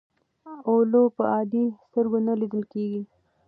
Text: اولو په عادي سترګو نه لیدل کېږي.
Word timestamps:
اولو 0.69 1.03
په 1.15 1.23
عادي 1.33 1.65
سترګو 1.85 2.17
نه 2.27 2.33
لیدل 2.41 2.63
کېږي. 2.73 3.01